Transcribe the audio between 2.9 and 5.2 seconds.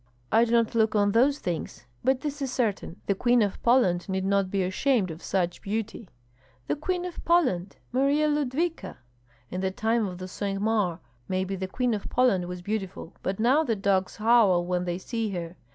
the Queen of Poland need not be ashamed